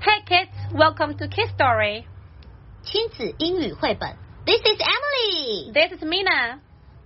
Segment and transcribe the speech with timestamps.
[0.00, 2.04] Hey kids, welcome to Kids Story.
[2.82, 6.60] 亲子英语绘本，This is Emily， This is Mina.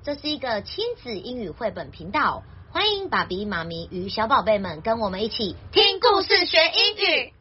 [0.04, 7.32] 这是一个亲子英语绘本频道，欢迎爸比妈咪与小宝贝们跟我们一起听故事学英语。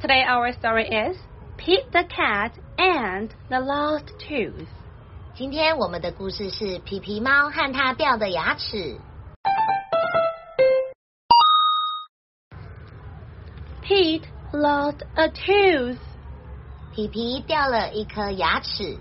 [0.00, 1.18] Today our story is
[1.58, 4.66] Pete the Cat and the Lost Tooth.
[5.34, 8.98] 今天我们的故事是皮皮猫和它掉的牙齿。
[13.82, 15.98] Pete lost a tooth.
[16.92, 18.98] 皮皮掉了一颗牙齿。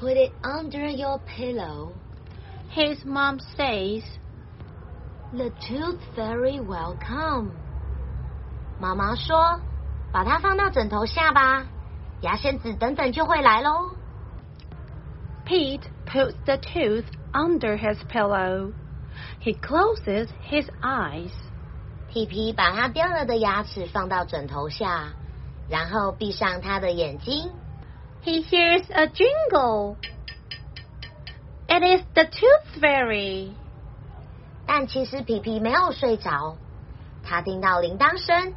[0.00, 1.92] Put it under your pillow.
[2.74, 4.02] His mom says,
[5.32, 7.50] The tooth fairy will come.
[8.80, 9.60] 妈妈说：“
[10.12, 11.66] 把它放到枕头下吧，
[12.22, 13.90] 牙仙子等等就会来喽。”
[15.48, 18.72] Pete puts the tooth under his pillow.
[19.40, 21.30] He closes his eyes.
[22.10, 25.12] 皮皮把它掉了的牙齿放到枕头下，
[25.68, 27.50] 然后闭上他的眼睛。
[28.24, 29.96] He hears a jingle.
[31.66, 33.50] It is the tooth fairy.
[34.66, 36.56] 但其实皮皮没有睡着，
[37.22, 38.54] 他听到铃铛声，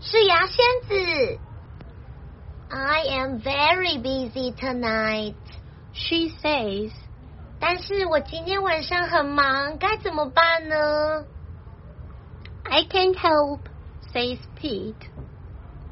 [0.00, 1.38] 是牙仙子。
[2.68, 5.34] I am very busy tonight.
[5.94, 6.92] She says,
[7.58, 11.24] 但是我今天晚上很忙，该怎么办呢？
[12.64, 13.60] I can help,
[14.12, 14.94] says Pete.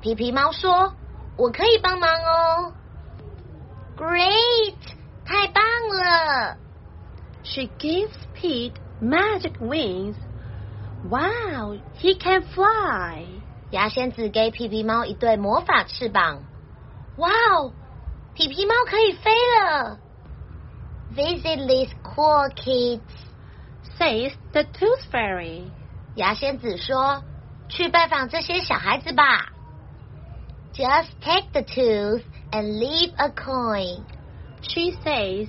[0.00, 2.72] 皮皮猫说：“我可以帮忙哦。”
[3.98, 4.76] Great，
[5.24, 6.56] 太棒了！
[7.42, 10.14] She gives Pete magic wings.
[11.10, 13.24] Wow, he can fly.
[13.70, 16.42] 牙仙子给皮皮猫一对魔法翅膀。
[17.16, 17.72] 哇哦，
[18.34, 19.98] 皮皮猫可以飞了！
[21.14, 23.00] Visit these cool kids，
[23.98, 25.70] Says the tooth fairy.
[26.14, 27.22] 牙仙子说：“
[27.68, 29.48] 去拜访这些小孩子吧。”
[30.72, 32.22] Just take the tooth
[32.52, 34.04] and leave a coin。
[34.62, 35.48] She says,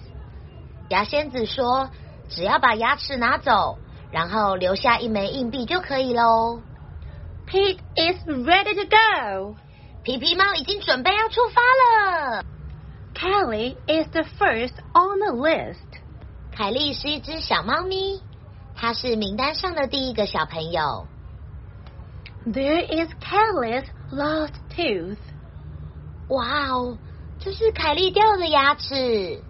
[0.89, 1.89] 牙仙子说：“
[2.29, 3.77] 只要把牙齿拿走，
[4.11, 6.61] 然后留下一枚硬币就可以喽。
[7.47, 9.55] Pete is ready to go.
[10.03, 12.42] ”皮皮猫已经准备要出发了。
[13.13, 15.99] Kelly is the first on the list.
[16.51, 18.21] 凯莉是一只小猫咪，
[18.75, 21.07] 它是名单上的第一个小朋友。
[22.45, 25.17] There is Kelly's lost tooth.
[26.29, 26.97] 哇哦，
[27.39, 29.41] 这是凯莉掉的牙齿。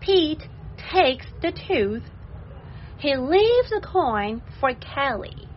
[0.00, 0.42] Pete
[0.76, 2.02] takes the tooth.
[3.00, 5.48] He leaves a coin for Kelly.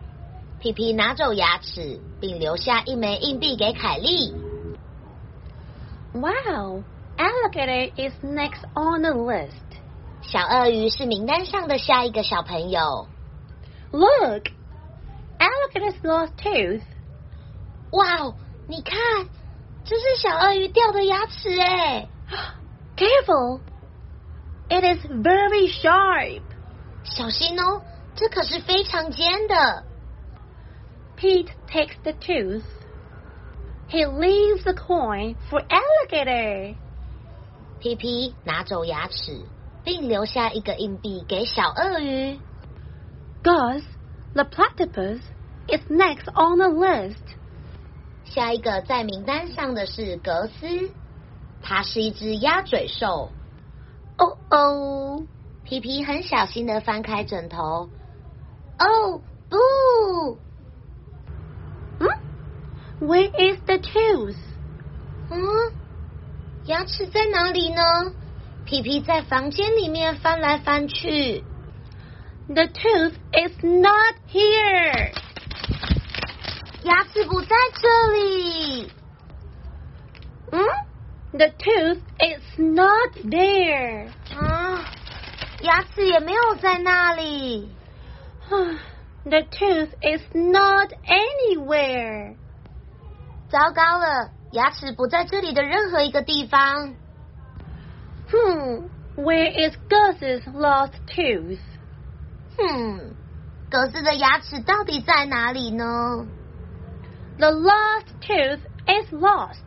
[0.60, 4.34] 皮皮拿走牙齿，并留下一枚硬币给凯莉。
[6.14, 6.84] Wow,
[7.16, 9.52] Alligator is next on the list.
[10.22, 13.08] 小鳄鱼是名单上的下一个小朋友。
[13.92, 14.50] Look,
[15.38, 16.82] Alligator's lost tooth.
[17.92, 18.34] 哇哦，
[18.68, 18.98] 你看，
[19.84, 22.08] 这是小鳄鱼掉的牙齿哎！
[22.96, 23.60] Careful!
[24.68, 26.42] It is very sharp.
[27.04, 27.82] 小心哦，
[28.14, 29.84] 这可是非常尖的。
[31.16, 32.64] Pete takes the tooth.
[33.92, 36.74] He leaves the coin for Alligator.
[37.80, 39.44] 皮皮拿走牙齿，
[39.84, 42.38] 并留下一个硬币给小鳄鱼。
[43.42, 43.82] Gus,
[44.34, 45.20] the platypus,
[45.68, 47.16] is next on the list.
[48.24, 50.90] 下一个在名单上的是格斯，
[51.62, 53.30] 它是一只鸭嘴兽。
[54.16, 55.22] Oh oh.
[55.64, 57.88] 皮皮很小心的翻开枕头。
[58.78, 60.38] 哦不！
[63.02, 63.06] Hmm?
[63.06, 64.36] Where is the tooth?
[65.30, 65.38] 嗯，
[66.66, 67.82] 牙齿在哪里呢？
[68.64, 71.42] 皮皮在房间里面翻来翻去。
[72.48, 75.12] The tooth is not here.
[76.84, 78.90] 牙齿不在这里。
[80.50, 80.66] Hmm?
[81.32, 84.08] The tooth is not there.
[84.34, 84.84] 啊，
[85.62, 87.68] 牙齿也没有在那里。
[89.24, 92.34] the tooth is not anywhere.
[93.52, 96.94] 糟糕了，牙齿不在这里的任何一个地方。
[98.30, 98.88] Hmm.
[99.16, 101.58] Where is Gus's lost tooth?
[102.56, 103.14] 哼，
[103.70, 106.26] 格斯的牙齿到底在哪里呢？
[107.38, 109.64] The lost tooth is lost.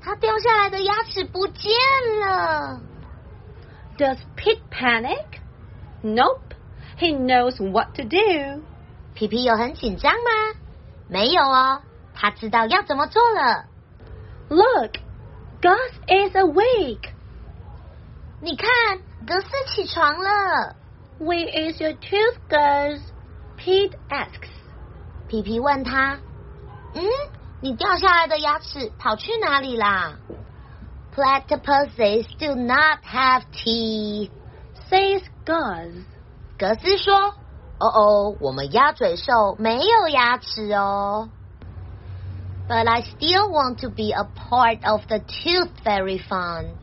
[0.00, 1.72] 它掉下来的牙齿不见
[2.20, 2.80] 了。
[3.96, 5.40] Does Pete panic?
[6.02, 6.54] Nope.
[6.98, 8.62] He knows what to do.
[9.14, 10.58] 皮皮有很紧张吗？
[11.08, 11.82] 没有哦，
[12.21, 13.63] 他知道要怎么做了。
[14.49, 14.91] Look,
[15.61, 17.11] Gus is awake.
[18.41, 18.67] 你看，
[19.25, 20.75] 格斯起床了。
[21.21, 22.99] Where is your tooth, Gus?
[23.57, 24.49] Pete asks.
[25.29, 26.19] 皮皮问他
[26.93, 27.03] ：“嗯，
[27.61, 30.15] 你掉下来的牙齿跑去哪里啦
[31.15, 34.31] ？”Platypuses do not have teeth.
[34.89, 36.03] Says Gus.
[36.57, 37.35] 格斯说
[37.79, 41.29] ：“哦哦，我们鸭嘴兽没有牙齿哦。”
[42.68, 46.76] But I still want to be a part of the tooth fairy fun.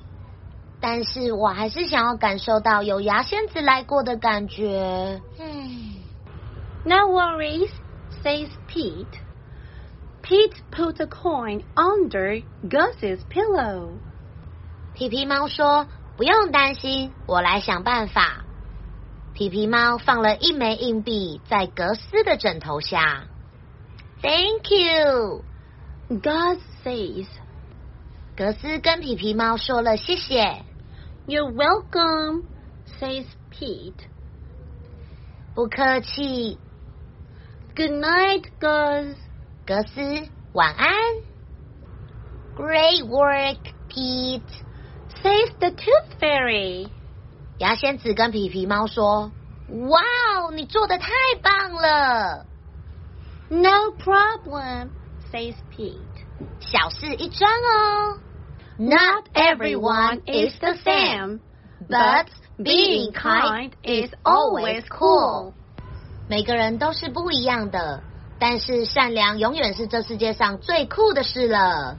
[0.79, 5.21] 但是我还是想要感受到有牙仙子来过的感觉。
[5.39, 5.45] 唉。
[6.83, 7.69] No worries,
[8.23, 9.19] says Pete.
[10.23, 13.97] Pete put a coin under Gus's pillow.
[14.93, 15.87] 皮皮猫说：“
[16.17, 18.43] 不用担心，我来想办法。”
[19.33, 23.23] 皮皮猫放了一枚硬币在格斯的枕头下。
[24.21, 25.43] Thank you，
[26.08, 27.26] Gus says.
[28.36, 30.62] 格斯跟皮皮猫说了谢谢。
[31.26, 32.44] You're welcome,
[33.00, 34.06] says Pete.
[35.54, 36.58] 不客气。
[37.74, 39.16] Good night, Gus.
[39.66, 40.94] 格斯，晚安。
[42.56, 44.42] Great work, Pete.
[45.22, 46.88] Says the Tooth Fairy.
[47.58, 49.32] 牙仙子跟皮皮猫说
[49.88, 50.00] ：“哇
[50.38, 51.10] 哦，你做的太
[51.42, 52.46] 棒了
[53.48, 54.90] ！”No problem
[55.35, 55.95] says Pete.
[56.59, 58.19] 小事一桩哦。
[58.77, 61.39] Not everyone is the same,
[61.87, 62.25] but
[62.57, 65.53] being kind is always cool.
[66.27, 68.01] 每个人都是不一样的，
[68.39, 71.97] 但是善良永远是这世界上最酷的事了。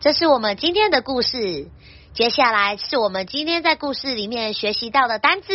[0.00, 1.68] 这是我们今天的故事，
[2.14, 5.52] 接下来是我们今天在故事里面学习到的单字。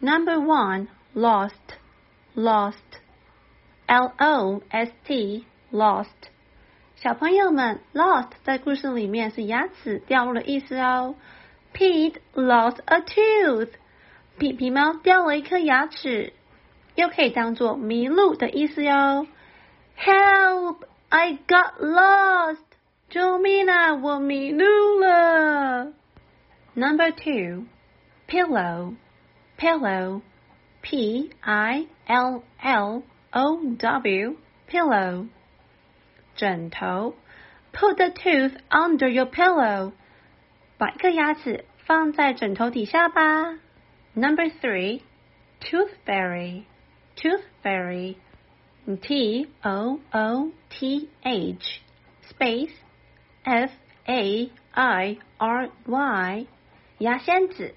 [0.00, 1.52] Number one, lost.
[2.34, 2.74] Lost.
[3.86, 5.44] L O S T.
[5.70, 6.06] Lost.
[6.96, 11.14] 小朋友们，lost 在故事里面是牙齿掉落的意思哦。
[11.74, 13.70] Pete lost a tooth.
[14.38, 16.32] 皮皮猫掉了一颗牙齿，
[16.94, 19.26] 又可以当做迷路的意思哟。
[19.98, 20.78] Help!
[21.08, 22.58] I got lost.
[23.10, 23.94] 救命啊！
[23.94, 24.64] 我迷路
[25.00, 25.92] 了。
[26.74, 27.66] Number two,
[28.26, 28.94] pillow.
[29.58, 30.22] Pillow.
[30.80, 34.36] P I L L O W.
[34.68, 35.28] Pillow.
[36.36, 37.14] 枕头。
[37.72, 39.92] Put the tooth under your pillow.
[40.78, 43.58] 把一颗牙齿放在枕头底下吧。
[44.14, 45.00] Number three,
[45.60, 46.64] tooth fairy.
[47.16, 48.16] Tooth fairy.
[49.00, 51.80] T O O T H
[52.28, 52.72] space
[53.44, 53.70] F
[54.08, 56.46] A I R Y
[56.98, 57.74] 牙仙子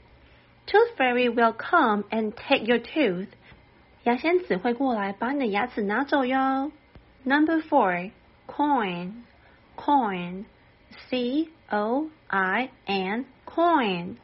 [0.66, 3.28] Tooth fairy will come and take your tooth.
[4.04, 6.72] 牙仙子会过来把你的牙齿拿走哟。
[7.24, 8.12] Number four,
[8.48, 9.24] coin,
[9.76, 10.46] coin,
[11.10, 14.18] C O I N, coin,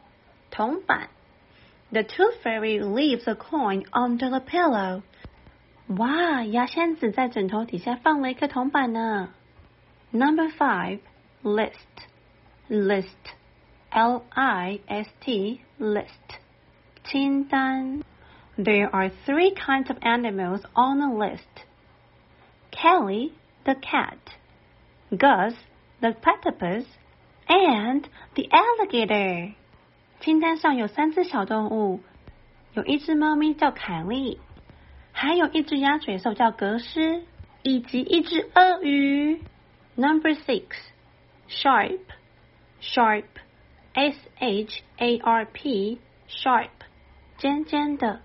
[0.51, 1.09] 铜板。
[1.91, 5.01] The tooth fairy leaves a coin under the pillow.
[5.87, 9.33] 哇，牙仙子在枕头底下放了一颗铜板呢。
[10.11, 10.99] Number five,
[11.43, 11.73] list,
[12.69, 13.07] list,
[13.89, 16.05] L I S T, list,
[17.03, 18.03] 清单。
[18.57, 21.65] There are three kinds of animals on the list.
[22.71, 23.33] Kelly,
[23.65, 24.17] the cat,
[25.09, 25.53] Gus,
[25.99, 26.85] the platypus,
[27.47, 28.03] and
[28.35, 29.53] the alligator.
[30.19, 32.01] 清单上有三只小动物，
[32.73, 34.39] 有一只猫咪叫凯莉，
[35.11, 37.23] 还有一只鸭嘴兽叫格斯，
[37.63, 39.41] 以及一只鳄鱼。
[39.95, 40.65] Number six,
[41.49, 41.99] sharp,
[42.81, 43.25] sharp,
[43.93, 45.99] S H A R P,
[46.29, 46.69] sharp,
[47.37, 48.21] 尖尖的。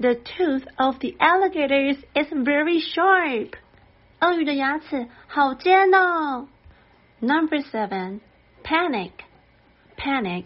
[0.00, 3.52] The tooth of the alligators is very sharp.
[4.20, 6.48] 鳄鱼的牙齿好尖哦。
[7.20, 8.20] Number seven,
[8.64, 9.12] panic,
[9.96, 10.44] panic,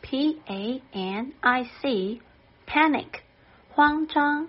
[0.00, 2.20] P A N I C,
[2.66, 3.20] panic,
[3.74, 4.48] 慌张。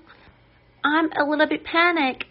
[0.81, 2.21] I'm a little bit panic.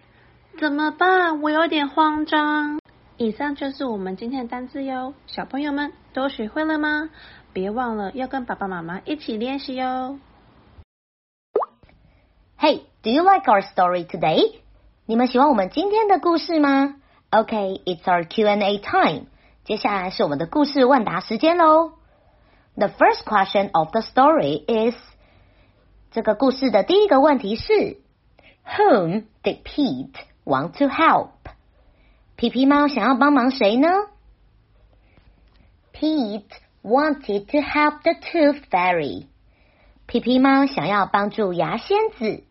[0.59, 1.41] 怎么办？
[1.43, 2.81] 我有点慌张。
[3.17, 7.11] 以上就是我们今天的单词哟，小朋友们都学会了吗？
[7.53, 10.19] 别忘了要跟爸爸妈妈一起练习哟。
[12.63, 14.61] Hey, do you like our story today?
[15.07, 16.97] 你们喜欢我们今天的故事吗？
[17.31, 19.27] Okay, it's our Q&A time.
[19.65, 21.93] 接下来是我们的故事问答时间喽。
[22.75, 24.97] The first question of the story is
[26.11, 27.99] 这个故事的第一个问题是
[28.65, 30.15] Whom did Pete
[30.45, 31.31] want to help?
[32.37, 33.89] 皮皮猫想要帮忙谁呢？
[35.93, 36.45] Pete
[36.83, 39.27] wanted to help the tooth fairy.
[40.07, 42.45] 皮皮猫想要帮助牙仙子。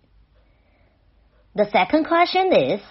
[1.56, 2.82] The second question is,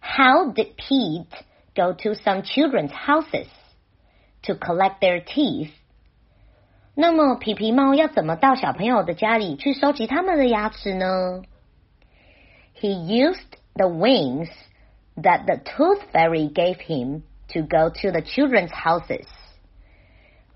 [0.00, 1.26] how did Pete
[1.74, 3.48] go to some children's houses
[4.44, 5.72] to collect their teeth?
[6.94, 11.42] 那么皮皮猫要怎么到小朋友的家里去收集他们的牙齿呢？
[12.80, 14.48] He used the wings
[15.16, 19.26] that the tooth fairy gave him to go to the children's houses.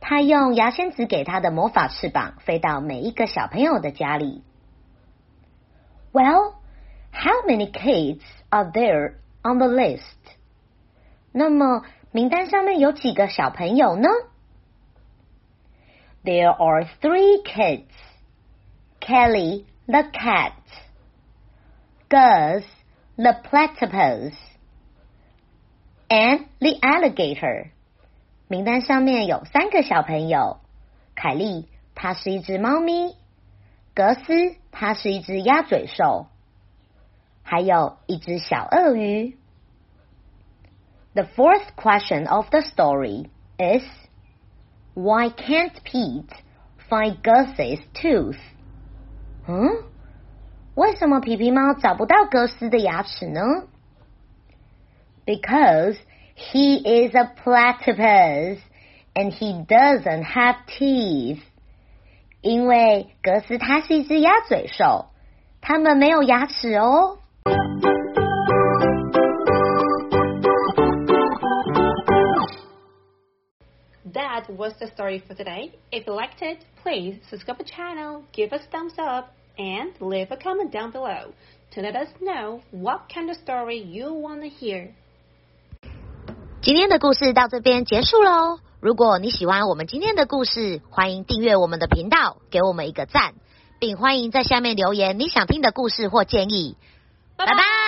[0.00, 4.42] 他用牙仙子给他的魔法翅膀，飞到每一个小朋友的家里。
[6.12, 6.54] Well,
[7.14, 10.00] how many kids are there on the list?
[11.32, 14.08] 那么名单上面有几个小朋友呢？
[16.24, 17.86] There are three kids.
[19.00, 20.52] Kelly the cat,
[22.10, 22.64] Gus
[23.16, 24.34] the platypus,
[26.08, 27.70] and the alligator.
[28.46, 30.60] 名单上面有三个小朋友：
[31.14, 33.14] 凯莉，它是一只猫咪；
[33.94, 36.26] 格斯，它是一只鸭嘴兽；
[37.44, 39.36] 还有一只小鳄鱼。
[41.14, 43.82] The fourth question of the story is
[44.94, 46.30] Why can't Pete
[46.88, 48.38] find Gus's tooth?
[49.48, 49.84] 嗯，
[50.74, 53.40] 为什么皮皮猫找不到格斯的牙齿呢？
[55.26, 55.96] Because
[56.36, 58.58] he is a platypus
[59.14, 61.40] and he doesn't have teeth.
[62.40, 65.10] 因为格斯它是一只鸭嘴兽，
[65.60, 67.18] 它们没有牙齿哦。
[74.34, 75.72] That was the story for today.
[75.92, 80.36] If you liked it, please subscribe the channel, give us thumbs up, and leave a
[80.36, 81.32] comment down below
[81.74, 84.94] to let us know what kind of story you want to hear.
[86.62, 88.58] 今天的故事到这边结束喽。
[88.80, 93.34] 如果你喜欢我们今天的故事，欢迎订阅我们的频道，给我们一个赞，
[93.78, 96.76] 并欢迎在下面留言你想听的故事或建议。
[97.36, 97.83] 拜拜。